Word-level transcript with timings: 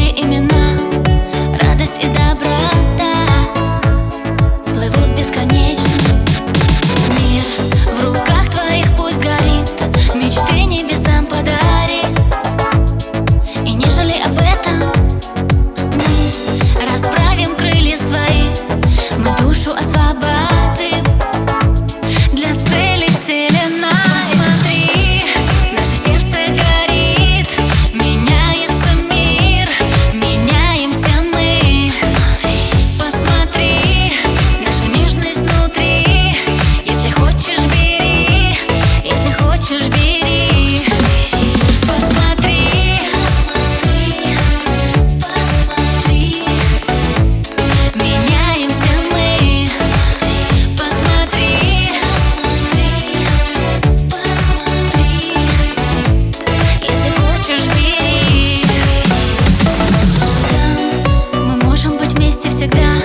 разные 0.00 0.12
имена. 0.20 0.79
всегда. 62.60 62.99